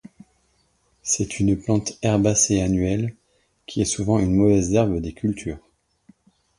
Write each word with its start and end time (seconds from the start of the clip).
C'est 1.03 1.39
une 1.39 1.55
plante 1.55 1.99
herbacée 2.01 2.59
annuelle 2.63 3.13
qui 3.67 3.83
est 3.83 3.85
souvent 3.85 4.17
une 4.17 4.33
mauvaise 4.33 4.73
herbe 4.73 4.99
des 4.99 5.13
cultures. 5.13 5.59